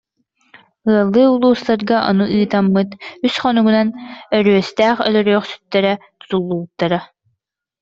Ыаллыы 0.91 1.25
улуус- 1.33 1.65
тарга 1.67 1.97
ону 2.09 2.25
ыытаммыт 2.37 2.89
үс 3.25 3.35
хонугунан 3.41 3.87
Өрүөстээх 4.37 4.97
өлөрүөх- 5.07 5.49
сүттэрэ 5.51 5.93
тутуллубуттара 6.19 6.99